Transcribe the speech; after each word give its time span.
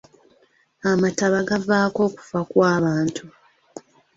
Amataba 0.91 1.39
gavaako 1.49 1.99
okufa 2.09 2.39
kw'abantu. 2.49 3.25